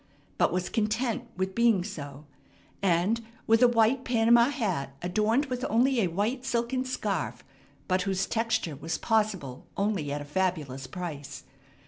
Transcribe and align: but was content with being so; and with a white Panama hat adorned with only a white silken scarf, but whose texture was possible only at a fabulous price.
but 0.39 0.51
was 0.51 0.67
content 0.67 1.25
with 1.37 1.53
being 1.53 1.83
so; 1.83 2.25
and 2.81 3.23
with 3.45 3.61
a 3.61 3.67
white 3.67 4.03
Panama 4.03 4.45
hat 4.45 4.95
adorned 5.03 5.45
with 5.45 5.63
only 5.69 6.01
a 6.01 6.07
white 6.09 6.43
silken 6.43 6.83
scarf, 6.83 7.43
but 7.87 8.01
whose 8.01 8.25
texture 8.25 8.75
was 8.75 8.97
possible 8.97 9.67
only 9.77 10.11
at 10.11 10.19
a 10.19 10.25
fabulous 10.25 10.87
price. 10.87 11.43